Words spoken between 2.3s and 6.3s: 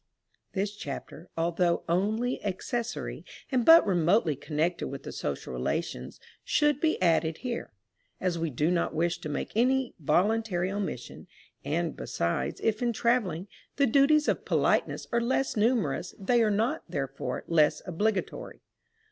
accessory, and but remotely connected with the social relations,